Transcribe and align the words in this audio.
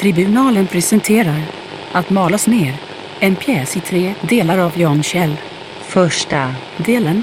Tribunalen 0.00 0.66
presenterar 0.66 1.42
Att 1.92 2.10
malas 2.10 2.46
ner, 2.46 2.80
en 3.18 3.36
pjäs 3.36 3.76
i 3.76 3.80
tre 3.80 4.14
delar 4.22 4.58
av 4.58 4.80
Jan 4.80 5.02
Kjell. 5.02 5.36
Första 5.80 6.54
delen. 6.76 7.22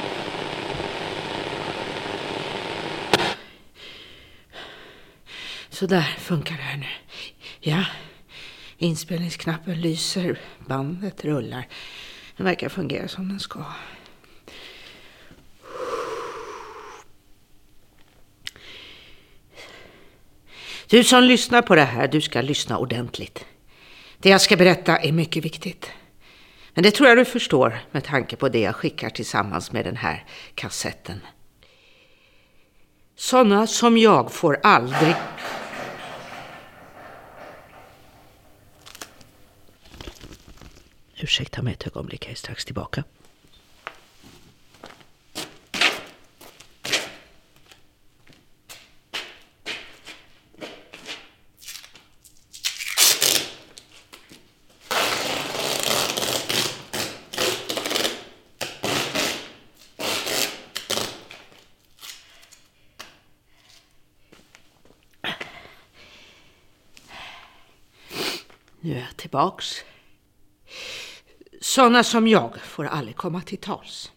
Så 5.69 5.85
där 5.85 6.15
funkar 6.17 6.55
det 6.55 6.61
här 6.61 6.77
nu. 6.77 6.85
Ja, 7.59 7.85
inspelningsknappen 8.77 9.81
lyser, 9.81 10.39
bandet 10.67 11.25
rullar. 11.25 11.67
Den 12.37 12.45
verkar 12.45 12.69
fungera 12.69 13.07
som 13.07 13.29
den 13.29 13.39
ska. 13.39 13.65
Du 20.89 21.03
som 21.03 21.23
lyssnar 21.23 21.61
på 21.61 21.75
det 21.75 21.83
här, 21.83 22.07
du 22.07 22.21
ska 22.21 22.41
lyssna 22.41 22.77
ordentligt. 22.77 23.45
Det 24.17 24.29
jag 24.29 24.41
ska 24.41 24.57
berätta 24.57 24.97
är 24.97 25.11
mycket 25.11 25.45
viktigt. 25.45 25.91
Men 26.73 26.83
det 26.83 26.91
tror 26.91 27.09
jag 27.09 27.17
du 27.17 27.25
förstår 27.25 27.79
med 27.91 28.03
tanke 28.03 28.35
på 28.35 28.49
det 28.49 28.59
jag 28.59 28.75
skickar 28.75 29.09
tillsammans 29.09 29.71
med 29.71 29.85
den 29.85 29.95
här 29.95 30.25
kassetten. 30.55 31.19
Sådana 33.15 33.67
som 33.67 33.97
jag 33.97 34.31
får 34.31 34.59
aldrig... 34.63 35.15
Ursäkta 41.15 41.61
mig 41.61 41.73
ett 41.73 41.87
ögonblick, 41.87 42.25
jag 42.25 42.31
är 42.31 42.35
strax 42.35 42.65
tillbaka. 42.65 43.03
Nu 68.87 68.93
är 68.93 68.99
jag 68.99 69.17
tillbaks. 69.17 69.83
Sådana 71.61 72.03
som 72.03 72.27
jag 72.27 72.59
får 72.61 72.85
aldrig 72.85 73.15
komma 73.15 73.41
till 73.41 73.57
tals. 73.57 74.11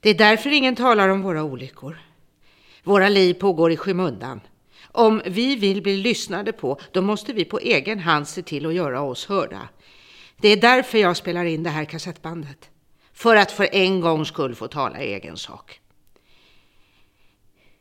Det 0.00 0.10
är 0.10 0.14
därför 0.14 0.50
ingen 0.50 0.76
talar 0.76 1.08
om 1.08 1.22
våra 1.22 1.42
olyckor. 1.42 1.98
Våra 2.82 3.08
liv 3.08 3.34
pågår 3.34 3.72
i 3.72 3.76
skymundan. 3.76 4.40
Om 4.92 5.22
vi 5.26 5.56
vill 5.56 5.82
bli 5.82 5.96
lyssnade 5.96 6.52
på, 6.52 6.80
då 6.92 7.02
måste 7.02 7.32
vi 7.32 7.44
på 7.44 7.58
egen 7.58 7.98
hand 7.98 8.28
se 8.28 8.42
till 8.42 8.66
att 8.66 8.74
göra 8.74 9.00
oss 9.00 9.26
hörda. 9.26 9.68
Det 10.36 10.48
är 10.48 10.56
därför 10.56 10.98
jag 10.98 11.16
spelar 11.16 11.44
in 11.44 11.62
det 11.62 11.70
här 11.70 11.84
kassettbandet. 11.84 12.70
För 13.12 13.36
att 13.36 13.52
för 13.52 13.68
en 13.72 14.00
gångs 14.00 14.28
skull 14.28 14.54
få 14.54 14.68
tala 14.68 15.02
i 15.02 15.14
egen 15.14 15.36
sak. 15.36 15.80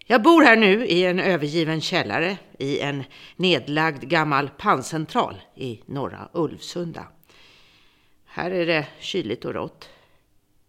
Jag 0.06 0.22
bor 0.22 0.44
här 0.44 0.56
nu 0.56 0.86
i 0.86 1.06
en 1.06 1.20
övergiven 1.20 1.82
källare 1.82 2.38
i 2.60 2.80
en 2.80 3.04
nedlagd 3.36 4.04
gammal 4.04 4.50
panncentral 4.50 5.42
i 5.56 5.82
norra 5.86 6.30
Ulvsunda. 6.34 7.08
Här 8.26 8.52
är 8.52 8.66
det 8.66 8.88
kyligt 9.00 9.46
och 9.46 9.54
rått. 9.54 9.90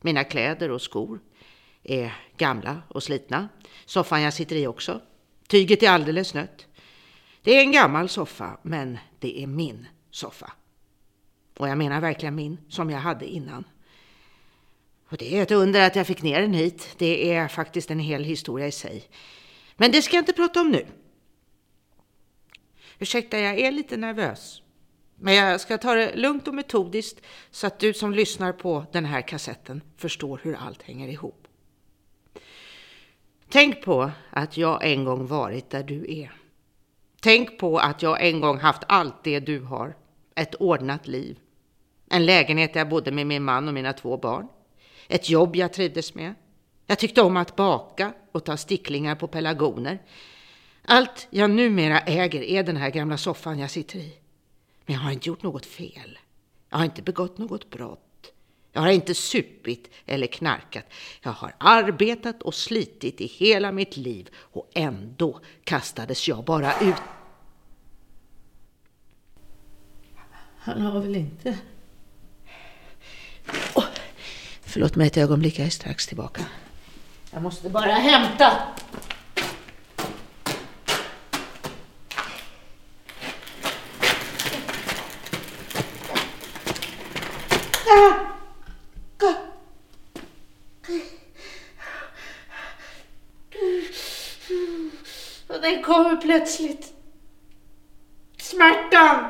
Mina 0.01 0.25
kläder 0.25 0.71
och 0.71 0.83
skor 0.83 1.21
är 1.83 2.15
gamla 2.37 2.83
och 2.89 3.03
slitna. 3.03 3.49
Soffan 3.85 4.23
jag 4.23 4.35
sitter 4.35 4.57
i 4.57 4.67
också. 4.67 5.01
Tyget 5.49 5.83
är 5.83 5.91
alldeles 5.91 6.35
nött. 6.35 6.67
Det 7.43 7.57
är 7.57 7.61
en 7.61 7.73
gammal 7.73 8.09
soffa, 8.09 8.59
men 8.63 8.99
det 9.19 9.43
är 9.43 9.47
min 9.47 9.87
soffa. 10.11 10.53
Och 11.59 11.69
jag 11.69 11.79
menar 11.79 12.01
verkligen 12.01 12.35
min, 12.35 12.59
som 12.69 12.91
jag 12.91 12.99
hade 12.99 13.27
innan. 13.27 13.65
Och 15.15 15.19
det 15.19 15.39
är 15.39 15.43
ett 15.43 15.51
under 15.51 15.87
att 15.87 15.97
jag 15.97 16.07
fick 16.07 16.23
ner 16.23 16.41
den 16.41 16.55
hit. 16.55 16.89
Det 16.99 17.33
är 17.33 17.49
faktiskt 17.49 17.91
en 17.91 17.99
hel 17.99 18.25
historia 18.25 18.67
i 18.67 18.73
sig. 18.73 19.05
Men 19.77 19.93
det 19.93 20.03
ska 20.03 20.17
jag 20.17 20.23
inte 20.23 20.33
prata 20.33 20.61
om 20.61 20.71
nu. 20.71 20.87
Ursäkta, 22.99 23.39
jag 23.39 23.59
är 23.59 23.73
lite 23.73 23.97
nervös. 23.97 24.63
Men 25.17 25.35
jag 25.35 25.61
ska 25.61 25.79
ta 25.79 25.95
det 25.95 26.17
lugnt 26.17 26.49
och 26.49 26.55
metodiskt 26.55 27.21
så 27.51 27.67
att 27.67 27.79
du 27.79 27.95
som 27.95 28.13
lyssnar 28.13 28.53
på 28.53 28.87
den 28.93 29.05
här 29.05 29.21
kassetten 29.21 29.83
förstår 29.97 30.41
hur 30.43 30.55
allt 30.55 30.83
hänger 30.83 31.09
ihop. 31.09 31.49
Tänk 33.49 33.85
på 33.85 34.11
att 34.31 34.57
jag 34.57 34.93
en 34.93 35.05
gång 35.05 35.27
varit 35.27 35.71
där 35.71 35.83
du 35.83 36.21
är. 36.21 36.33
Tänk 37.21 37.59
på 37.59 37.79
att 37.79 38.03
jag 38.03 38.27
en 38.29 38.41
gång 38.41 38.59
haft 38.59 38.83
allt 38.89 39.25
det 39.25 39.41
du 39.41 39.61
har. 39.61 39.97
Ett 40.35 40.55
ordnat 40.55 41.09
liv. 41.09 41.39
En 42.11 42.27
lägenhet 42.27 42.73
där 42.73 42.81
jag 42.81 42.89
bodde 42.89 43.13
med 43.13 43.27
min 43.27 43.43
man 43.43 43.69
och 43.69 43.75
mina 43.75 43.93
två 43.93 44.17
barn. 44.17 44.49
Ett 45.09 45.31
jobb 45.31 45.57
jag 45.57 45.73
trivdes 45.73 46.15
med. 46.15 46.35
Jag 46.87 46.99
tyckte 46.99 47.23
om 47.23 47.37
att 47.37 47.57
baka 47.57 48.13
och 48.33 48.45
ta 48.45 48.57
sticklingar 48.57 49.15
på 49.15 49.27
pelargoner. 49.27 49.99
Allt 50.85 51.27
jag 51.31 51.51
numera 51.51 52.01
äger 52.01 52.43
är 52.43 52.63
den 52.63 52.77
här 52.77 52.91
gamla 52.91 53.17
soffan 53.17 53.59
jag 53.59 53.71
sitter 53.71 53.99
i. 53.99 54.15
Men 54.87 54.95
jag 54.95 55.03
har 55.03 55.11
inte 55.11 55.29
gjort 55.29 55.43
något 55.43 55.67
fel. 55.67 56.19
Jag 56.71 56.79
har 56.79 56.85
inte 56.85 57.03
begått 57.03 57.39
något 57.39 57.71
brott. 57.71 58.01
Jag 58.73 58.81
har 58.81 58.89
inte 58.89 59.15
supit 59.15 59.91
eller 60.07 60.27
knarkat. 60.27 60.85
Jag 61.23 61.31
har 61.31 61.55
arbetat 61.59 62.43
och 62.43 62.55
slitit 62.55 63.21
i 63.21 63.27
hela 63.27 63.73
mitt 63.73 63.97
liv 63.97 64.29
och 64.37 64.71
ändå 64.75 65.41
kastades 65.65 66.29
jag 66.29 66.45
bara 66.45 66.81
ut. 66.81 67.03
Han 70.59 70.81
har 70.81 71.01
väl 71.01 71.17
inte 71.17 71.59
förlåt 74.75 74.97
mig 74.97 75.07
ett 75.07 75.17
ögonblick, 75.17 75.59
jag 75.59 75.67
är 75.67 75.71
strax 75.71 76.07
tillbaka. 76.07 76.43
Jag 77.31 77.43
måste 77.43 77.71
bara 77.71 77.93
hämta. 77.93 78.53
Den 95.63 95.83
kommer 95.83 96.17
plötsligt. 96.17 96.93
Smärtan. 98.37 99.25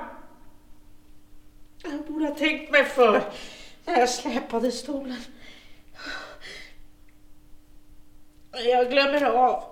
Jag 1.83 2.05
borde 2.07 2.27
ha 2.27 2.35
tänkt 2.35 2.73
mig 2.73 2.85
för 2.85 3.33
när 3.85 3.99
jag 3.99 4.09
släpade 4.35 4.73
stolen. 4.73 5.25
Jag 8.67 8.91
glömmer 8.91 9.25
av. 9.25 9.65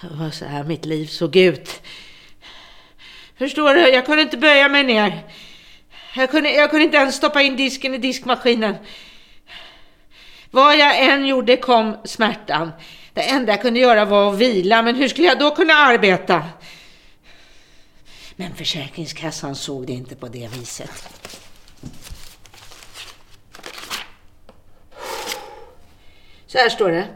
Det 0.00 0.08
var 0.10 0.30
så 0.30 0.44
här 0.44 0.64
mitt 0.64 0.84
liv 0.84 1.06
såg 1.06 1.36
ut. 1.36 1.82
Förstår 3.36 3.74
du, 3.74 3.80
jag 3.80 4.06
kunde 4.06 4.22
inte 4.22 4.36
böja 4.36 4.68
mig 4.68 4.84
ner. 4.84 5.22
Jag 6.16 6.30
kunde, 6.30 6.50
jag 6.50 6.70
kunde 6.70 6.84
inte 6.84 6.96
ens 6.96 7.14
stoppa 7.14 7.42
in 7.42 7.56
disken 7.56 7.94
i 7.94 7.98
diskmaskinen. 7.98 8.74
Vad 10.50 10.78
jag 10.78 10.98
än 10.98 11.26
gjorde 11.26 11.56
kom 11.56 11.96
smärtan. 12.04 12.72
Det 13.18 13.24
enda 13.24 13.52
jag 13.52 13.62
kunde 13.62 13.80
göra 13.80 14.04
var 14.04 14.32
att 14.32 14.38
vila, 14.38 14.82
men 14.82 14.94
hur 14.94 15.08
skulle 15.08 15.26
jag 15.26 15.38
då 15.38 15.50
kunna 15.50 15.74
arbeta? 15.74 16.44
Men 18.36 18.54
Försäkringskassan 18.54 19.56
såg 19.56 19.86
det 19.86 19.92
inte 19.92 20.16
på 20.16 20.28
det 20.28 20.48
viset. 20.58 20.90
Så 26.46 26.58
här 26.58 26.68
står 26.68 26.90
det. 26.90 27.06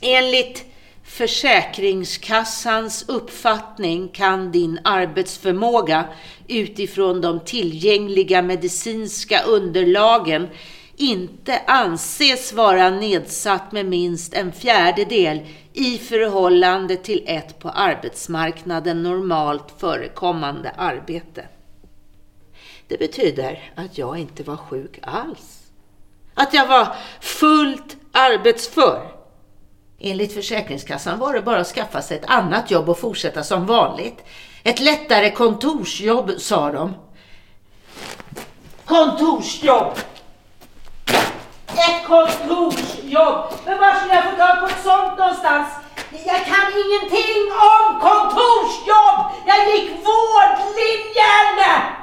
Enligt 0.00 0.64
Försäkringskassans 1.04 3.04
uppfattning 3.08 4.08
kan 4.08 4.52
din 4.52 4.80
arbetsförmåga 4.84 6.04
utifrån 6.48 7.20
de 7.20 7.40
tillgängliga 7.40 8.42
medicinska 8.42 9.42
underlagen 9.42 10.48
inte 11.00 11.62
anses 11.66 12.52
vara 12.52 12.90
nedsatt 12.90 13.72
med 13.72 13.86
minst 13.86 14.34
en 14.34 14.52
fjärdedel 14.52 15.46
i 15.72 15.98
förhållande 15.98 16.96
till 16.96 17.24
ett 17.26 17.58
på 17.58 17.68
arbetsmarknaden 17.68 19.02
normalt 19.02 19.74
förekommande 19.78 20.70
arbete. 20.70 21.44
Det 22.88 22.98
betyder 22.98 23.72
att 23.74 23.98
jag 23.98 24.18
inte 24.18 24.42
var 24.42 24.56
sjuk 24.56 24.98
alls. 25.02 25.60
Att 26.34 26.54
jag 26.54 26.66
var 26.66 26.96
fullt 27.20 27.96
arbetsför. 28.12 29.12
Enligt 29.98 30.34
Försäkringskassan 30.34 31.18
var 31.18 31.32
det 31.32 31.42
bara 31.42 31.60
att 31.60 31.66
skaffa 31.66 32.02
sig 32.02 32.16
ett 32.16 32.30
annat 32.30 32.70
jobb 32.70 32.88
och 32.88 32.98
fortsätta 32.98 33.42
som 33.42 33.66
vanligt. 33.66 34.24
Ett 34.62 34.80
lättare 34.80 35.30
kontorsjobb, 35.30 36.30
sa 36.38 36.72
de. 36.72 36.94
Kontorsjobb! 38.84 39.94
Ett 41.76 42.06
kontorsjobb! 42.06 43.52
Men 43.66 43.78
var 43.78 43.94
skulle 43.94 44.14
jag 44.14 44.24
få 44.24 44.36
tag 44.36 44.60
på 44.60 44.66
ett 44.66 44.84
sånt 44.84 45.18
någonstans? 45.18 45.68
Jag 46.26 46.44
kan 46.46 46.66
ingenting 46.84 47.52
om 47.72 48.00
kontorsjobb! 48.00 49.18
Jag 49.46 49.58
gick 49.68 49.90
vårdlinjen! 50.06 51.99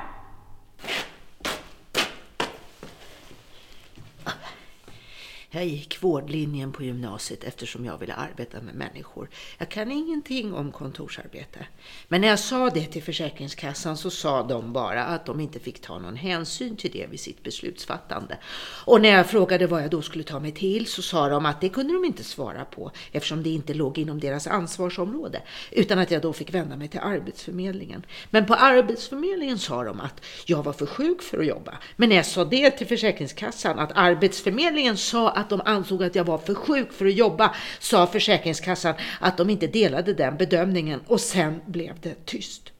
Jag 5.49 5.65
gick 5.65 6.03
vårdlinjen 6.03 6.71
på 6.71 6.83
gymnasiet 6.83 7.43
eftersom 7.43 7.85
jag 7.85 7.97
ville 7.97 8.13
arbeta 8.13 8.61
med 8.61 8.75
människor. 8.75 9.29
Jag 9.57 9.69
kan 9.69 9.91
ingenting 9.91 10.53
om 10.53 10.71
kontorsarbete. 10.71 11.67
Men 12.07 12.21
när 12.21 12.27
jag 12.27 12.39
sa 12.39 12.69
det 12.69 12.85
till 12.85 13.03
Försäkringskassan 13.03 13.97
så 13.97 14.09
sa 14.09 14.43
de 14.43 14.73
bara 14.73 15.03
att 15.03 15.25
de 15.25 15.39
inte 15.39 15.59
fick 15.59 15.81
ta 15.81 15.99
någon 15.99 16.15
hänsyn 16.15 16.75
till 16.75 16.91
det 16.91 17.07
vid 17.11 17.19
sitt 17.19 17.43
beslutsfattande. 17.43 18.37
Och 18.85 19.01
när 19.01 19.09
jag 19.09 19.29
frågade 19.29 19.67
vad 19.67 19.83
jag 19.83 19.89
då 19.89 20.01
skulle 20.01 20.23
ta 20.23 20.39
mig 20.39 20.51
till 20.51 20.87
så 20.87 21.01
sa 21.01 21.29
de 21.29 21.45
att 21.45 21.61
det 21.61 21.69
kunde 21.69 21.93
de 21.93 22.05
inte 22.05 22.23
svara 22.23 22.65
på 22.65 22.91
eftersom 23.11 23.43
det 23.43 23.49
inte 23.49 23.73
låg 23.73 23.97
inom 23.97 24.19
deras 24.19 24.47
ansvarsområde. 24.47 25.41
Utan 25.71 25.99
att 25.99 26.11
jag 26.11 26.21
då 26.21 26.33
fick 26.33 26.53
vända 26.53 26.75
mig 26.75 26.87
till 26.87 26.99
Arbetsförmedlingen. 26.99 28.05
Men 28.29 28.45
på 28.45 28.53
Arbetsförmedlingen 28.53 29.59
sa 29.59 29.83
de 29.83 29.99
att 29.99 30.25
jag 30.45 30.63
var 30.63 30.73
för 30.73 30.85
sjuk 30.85 31.21
för 31.21 31.39
att 31.39 31.45
jobba. 31.45 31.77
Men 31.95 32.09
när 32.09 32.15
jag 32.15 32.25
sa 32.25 32.45
det 32.45 32.71
till 32.71 32.87
Försäkringskassan 32.87 33.79
att 33.79 33.91
Arbetsförmedlingen 33.95 34.97
sa 34.97 35.37
att 35.37 35.46
de 35.49 35.61
ansåg 35.65 36.03
att 36.03 36.15
jag 36.15 36.23
var 36.23 36.37
för 36.37 36.53
sjuk 36.53 36.91
för 36.91 37.05
att 37.05 37.13
jobba 37.13 37.55
sa 37.79 38.07
Försäkringskassan 38.07 38.95
att 39.19 39.37
de 39.37 39.49
inte 39.49 39.67
delade 39.67 40.13
den 40.13 40.37
bedömningen 40.37 41.01
och 41.07 41.21
sen 41.21 41.61
blev 41.65 41.99
det 42.01 42.25
tyst. 42.25 42.71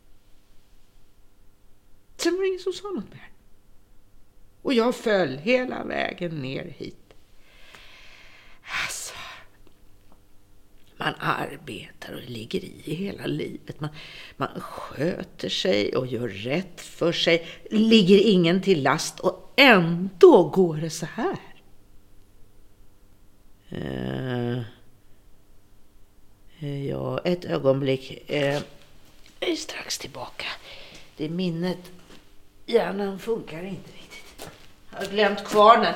Sen 2.18 2.34
var 2.34 2.42
det 2.42 2.48
ingen 2.48 2.60
som 2.60 2.74
sa 2.74 2.88
något 2.88 3.14
mer. 3.14 3.30
Och 4.62 4.74
jag 4.74 4.96
föll 4.96 5.38
hela 5.38 5.84
vägen 5.84 6.42
ner 6.42 6.74
hit. 6.78 7.14
Alltså, 8.86 9.14
man 10.98 11.14
arbetar 11.20 12.14
och 12.14 12.30
ligger 12.30 12.60
i 12.64 12.96
hela 12.96 13.26
livet. 13.26 13.80
Man, 13.80 13.90
man 14.38 14.60
sköter 14.60 15.50
sig 15.50 15.96
och 15.96 16.08
gör 16.08 16.28
rätt 16.28 16.82
för 16.82 17.12
sig, 17.12 17.48
ligger 17.72 18.18
ingen 18.18 18.62
till 18.62 18.84
last 18.84 19.20
och 19.20 19.54
ändå 19.58 20.50
går 20.50 20.78
det 20.78 20.90
så 20.90 21.06
här. 21.06 21.57
Eh, 23.70 24.58
eh, 26.60 26.88
ja, 26.88 27.20
ett 27.24 27.46
ögonblick. 27.46 28.24
Eh, 28.28 28.62
jag 29.40 29.50
är 29.50 29.56
strax 29.56 29.98
tillbaka. 29.98 30.46
Det 31.18 31.30
minnet, 31.30 31.92
hjärnan 32.66 33.20
funkar 33.20 33.64
inte 33.64 33.92
riktigt. 33.92 34.50
Jag 34.92 34.98
har 34.98 35.06
glömt 35.06 35.46
kvarnen. 35.46 35.94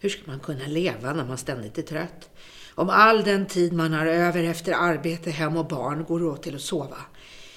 Hur 0.00 0.08
ska 0.08 0.22
man 0.26 0.37
kunna 0.48 0.66
leva 0.66 1.12
när 1.12 1.24
man 1.24 1.38
ständigt 1.38 1.78
är 1.78 1.82
trött? 1.82 2.30
Om 2.74 2.90
all 2.90 3.24
den 3.24 3.46
tid 3.46 3.72
man 3.72 3.92
har 3.92 4.06
över 4.06 4.44
efter 4.44 4.72
arbete, 4.72 5.30
hem 5.30 5.56
och 5.56 5.66
barn 5.66 6.04
går 6.04 6.24
åt 6.24 6.42
till 6.42 6.54
att 6.54 6.60
sova. 6.60 6.96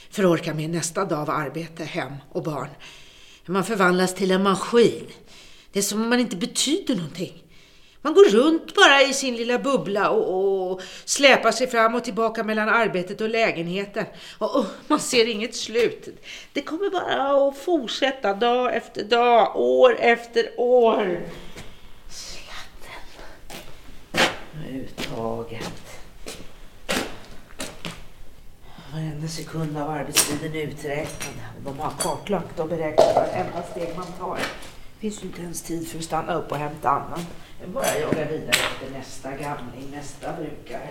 För 0.10 0.24
att 0.24 0.30
orka 0.30 0.54
med 0.54 0.70
nästa 0.70 1.06
dag 1.06 1.20
av 1.20 1.30
arbete, 1.30 1.84
hem 1.84 2.14
och 2.32 2.44
barn. 2.44 2.70
Man 3.46 3.64
förvandlas 3.64 4.16
till 4.16 4.32
en 4.32 4.44
maskin. 4.44 5.08
Det 5.72 5.80
är 5.80 5.84
som 5.84 6.02
om 6.02 6.10
man 6.10 6.20
inte 6.20 6.36
betyder 6.36 6.96
någonting. 6.96 7.44
Man 8.02 8.14
går 8.14 8.30
runt 8.30 8.76
bara 8.76 9.02
i 9.02 9.14
sin 9.14 9.36
lilla 9.36 9.60
bubbla 9.60 10.10
och, 10.10 10.72
och 10.72 10.82
släpar 11.06 11.52
sig 11.52 11.68
fram 11.68 11.96
och 11.96 12.04
tillbaka 12.04 12.44
mellan 12.44 12.70
arbetet 12.70 13.22
och 13.22 13.30
lägenheten. 13.30 14.06
Och, 14.38 14.56
och, 14.56 14.66
man 14.88 15.00
ser 15.00 15.28
inget 15.28 15.56
slut. 15.56 16.08
Det 16.54 16.62
kommer 16.62 16.90
bara 16.90 17.48
att 17.48 17.58
fortsätta 17.58 18.34
dag 18.34 18.76
efter 18.76 19.04
dag, 19.04 19.56
år 19.56 19.96
efter 20.00 20.50
år. 20.58 21.22
Uttaget. 24.72 26.02
Varenda 28.94 29.28
sekund 29.28 29.78
av 29.78 29.90
arbetstiden 29.90 30.56
är 30.56 30.62
uträknad. 30.62 31.34
De 31.66 31.80
har 31.80 31.92
kartlagt 32.00 32.60
och 32.60 32.68
beräknat 32.68 33.16
varenda 33.16 33.64
steg 33.64 33.98
man 33.98 34.12
tar. 34.20 34.38
Det 34.38 35.00
finns 35.00 35.24
ju 35.24 35.28
inte 35.28 35.42
ens 35.42 35.62
tid 35.62 35.88
för 35.88 35.98
att 35.98 36.04
stanna 36.04 36.34
upp 36.34 36.52
och 36.52 36.58
hämta 36.58 36.90
annan. 36.90 37.26
Jag 37.62 37.70
bara 37.70 37.98
jagar 38.00 38.26
vidare 38.26 38.50
efter 38.50 38.98
nästa 38.98 39.32
gamling, 39.32 39.92
nästa 39.92 40.34
brukare. 40.34 40.90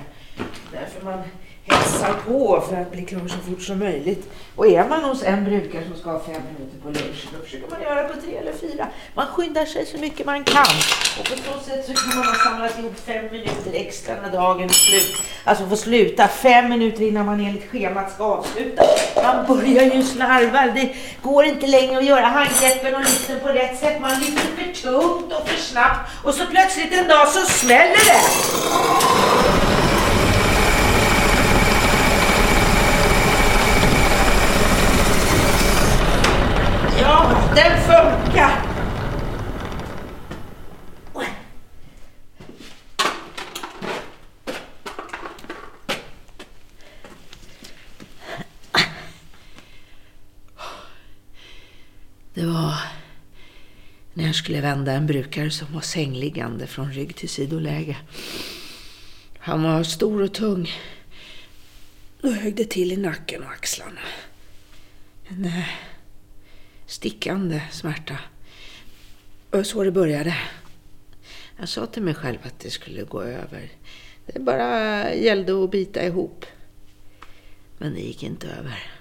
Därför 0.72 1.04
man 1.04 1.22
hetsar 1.70 2.14
på 2.26 2.64
för 2.68 2.76
att 2.76 2.92
bli 2.92 3.02
klar 3.02 3.28
så 3.28 3.50
fort 3.50 3.62
som 3.62 3.78
möjligt. 3.78 4.32
Och 4.56 4.66
är 4.66 4.88
man 4.88 5.04
hos 5.04 5.22
en 5.22 5.44
brukare 5.44 5.84
som 5.88 5.96
ska 5.96 6.10
ha 6.10 6.20
fem 6.20 6.42
minuter 6.52 6.78
på 6.82 6.88
lunchen, 6.88 7.30
då 7.38 7.44
försöker 7.44 7.70
man 7.70 7.82
göra 7.82 8.08
på 8.08 8.20
tre 8.20 8.36
eller 8.36 8.52
fyra. 8.52 8.86
Man 9.14 9.26
skyndar 9.26 9.64
sig 9.64 9.86
så 9.86 9.98
mycket 9.98 10.26
man 10.26 10.44
kan. 10.44 10.74
Och 11.18 11.24
på 11.24 11.36
så 11.36 11.70
sätt 11.70 11.86
så 11.86 11.92
kan 11.92 12.18
man 12.18 12.26
ha 12.26 12.34
samlat 12.34 12.78
ihop 12.78 12.94
fem 13.06 13.24
minuter 13.24 13.72
extra 13.72 14.14
när 14.22 14.32
dagen 14.32 14.64
är 14.64 14.68
slut. 14.68 15.16
Alltså 15.44 15.66
få 15.66 15.76
sluta 15.76 16.28
fem 16.28 16.68
minuter 16.68 17.02
innan 17.02 17.26
man 17.26 17.40
enligt 17.40 17.70
schemat 17.70 18.12
ska 18.12 18.24
avsluta. 18.24 18.82
Man 19.22 19.46
börjar 19.46 19.84
ju 19.94 20.02
slarva. 20.02 20.66
Det 20.66 20.94
går 21.22 21.44
inte 21.44 21.66
längre 21.66 21.98
att 21.98 22.04
göra 22.04 22.26
handgreppen 22.26 22.94
och 22.94 23.00
lyften 23.00 23.40
på 23.40 23.48
rätt 23.48 23.78
sätt. 23.78 24.00
Man 24.00 24.20
lyfter 24.20 24.48
för 24.56 24.82
tungt 24.82 25.32
och 25.32 25.48
för 25.48 25.56
snabbt 25.56 26.10
och 26.24 26.34
så 26.34 26.46
plötsligt 26.46 26.92
en 26.92 27.08
dag 27.08 27.28
så 27.28 27.40
smäller 27.46 28.04
det. 28.06 28.20
Ja, 37.00 37.30
den 37.54 37.80
funkar. 37.82 38.70
Det 52.34 52.38
var 52.52 52.74
när 54.14 54.26
jag 54.26 54.34
skulle 54.34 54.60
vända 54.60 54.92
en 54.92 55.06
brukare 55.06 55.50
som 55.50 55.74
var 55.74 55.80
sängliggande 55.80 56.66
från 56.66 56.92
rygg 56.92 57.16
till 57.16 57.28
sidoläge. 57.28 57.96
Han 59.38 59.62
var 59.62 59.82
stor 59.82 60.22
och 60.22 60.34
tung. 60.34 60.70
Då 62.20 62.30
högg 62.30 62.56
det 62.56 62.70
till 62.70 62.92
i 62.92 62.96
nacken 62.96 63.42
och 63.42 63.50
axlarna. 63.50 64.00
En 65.28 65.44
eh, 65.44 65.68
stickande 66.86 67.62
smärta. 67.70 68.18
Och 69.50 69.66
så 69.66 69.84
det 69.84 69.92
började. 69.92 70.36
Jag 71.56 71.68
sa 71.68 71.86
till 71.86 72.02
mig 72.02 72.14
själv 72.14 72.38
att 72.42 72.58
det 72.58 72.70
skulle 72.70 73.02
gå 73.02 73.22
över. 73.22 73.70
Det 74.26 74.40
bara 74.40 75.14
gällde 75.14 75.64
att 75.64 75.70
bita 75.70 76.06
ihop. 76.06 76.46
Men 77.78 77.94
det 77.94 78.00
gick 78.00 78.22
inte 78.22 78.48
över. 78.48 78.92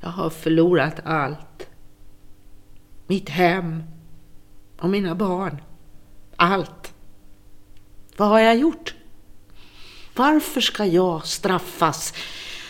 Jag 0.00 0.08
har 0.08 0.30
förlorat 0.30 1.00
allt. 1.04 1.51
Mitt 3.12 3.28
hem 3.28 3.82
och 4.80 4.90
mina 4.90 5.14
barn. 5.14 5.62
Allt. 6.36 6.94
Vad 8.16 8.28
har 8.28 8.40
jag 8.40 8.56
gjort? 8.56 8.94
Varför 10.16 10.60
ska 10.60 10.84
jag 10.84 11.26
straffas? 11.26 12.14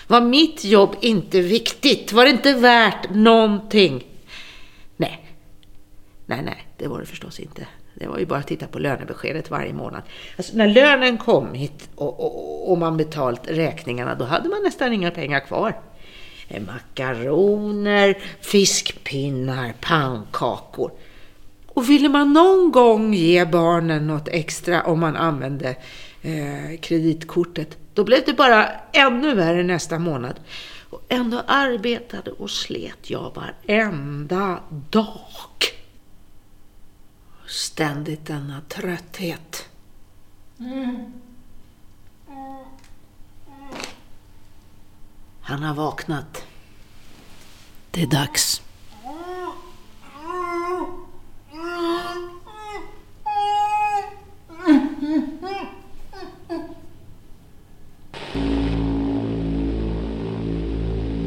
Var 0.07 0.21
mitt 0.21 0.65
jobb 0.65 0.97
inte 1.01 1.41
viktigt? 1.41 2.13
Var 2.13 2.25
det 2.25 2.31
inte 2.31 2.53
värt 2.53 3.11
någonting? 3.11 4.07
Nej. 4.97 5.27
Nej, 6.27 6.43
nej, 6.43 6.67
det 6.77 6.89
var 6.89 7.01
det 7.01 7.07
förstås 7.07 7.41
inte. 7.41 7.67
Det 7.95 8.07
var 8.07 8.19
ju 8.19 8.27
bara 8.27 8.39
att 8.39 8.47
titta 8.47 8.67
på 8.67 8.79
lönebeskedet 8.79 9.51
varje 9.51 9.73
månad. 9.73 10.03
Alltså, 10.37 10.57
när 10.57 10.69
lönen 10.69 11.19
kommit 11.19 11.89
och, 11.95 12.21
och, 12.21 12.71
och 12.71 12.79
man 12.79 12.97
betalt 12.97 13.49
räkningarna, 13.49 14.15
då 14.15 14.25
hade 14.25 14.49
man 14.49 14.63
nästan 14.63 14.93
inga 14.93 15.11
pengar 15.11 15.41
kvar. 15.41 15.81
Eh, 16.49 16.63
makaroner, 16.63 18.19
fiskpinnar, 18.41 19.75
pannkakor. 19.81 20.93
Och 21.67 21.91
ville 21.91 22.09
man 22.09 22.33
någon 22.33 22.73
gång 22.73 23.15
ge 23.15 23.45
barnen 23.45 24.07
något 24.07 24.29
extra 24.29 24.83
om 24.83 25.01
man 25.01 25.17
använde 25.17 25.77
eh, 26.23 26.81
kreditkortet, 26.81 27.79
då 27.95 28.05
blev 28.05 28.23
det 28.27 28.33
bara 28.33 28.69
ännu 28.93 29.35
värre 29.35 29.63
nästa 29.63 29.99
månad. 29.99 30.41
Och 30.91 31.03
ändå 31.09 31.43
arbetade 31.47 32.31
och 32.31 32.51
slet 32.51 33.11
jag 33.11 33.33
varenda 33.35 34.61
dag. 34.91 35.07
Ständigt 37.47 38.27
denna 38.27 38.61
trötthet. 38.69 39.69
Mm. 40.61 41.13
Han 45.43 45.63
har 45.63 45.75
vaknat. 45.75 46.47
Det 47.91 48.03
är 48.03 48.07
dags. 48.07 48.63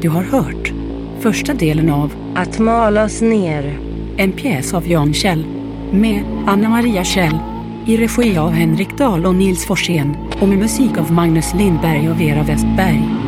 Du 0.00 0.08
har 0.08 0.22
hört 0.22 0.72
första 1.20 1.54
delen 1.54 1.90
av 1.90 2.12
Att 2.34 2.58
malas 2.58 3.20
ner. 3.20 3.78
En 4.16 4.32
pjäs 4.32 4.74
av 4.74 4.88
Jan 4.88 5.14
Kjell 5.14 5.46
med 5.92 6.24
Anna 6.46 6.68
Maria 6.68 7.04
Kjell 7.04 7.38
i 7.86 7.96
regi 7.96 8.38
av 8.38 8.50
Henrik 8.50 8.98
Dahl 8.98 9.26
och 9.26 9.34
Nils 9.34 9.66
Forsén 9.66 10.16
och 10.40 10.48
med 10.48 10.58
musik 10.58 10.98
av 10.98 11.12
Magnus 11.12 11.54
Lindberg 11.54 12.10
och 12.10 12.20
Vera 12.20 12.42
Westberg. 12.42 13.25